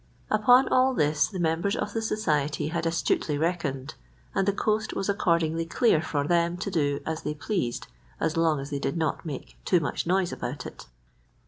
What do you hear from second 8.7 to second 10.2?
they did not make too much